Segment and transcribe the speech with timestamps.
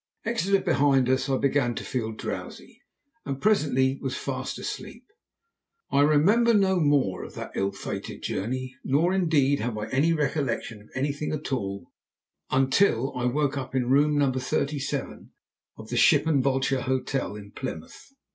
[0.25, 2.81] Exeter behind us, I began to feel drowsy,
[3.23, 5.05] and presently was fast asleep.
[5.91, 10.81] I remember no more of that ill fated journey; nor, indeed, have I any recollection
[10.81, 11.91] of anything at all,
[12.49, 14.31] until I woke up in Room No.
[14.31, 15.33] 37
[15.77, 18.11] of the Ship and Vulture Hotel in Plymouth.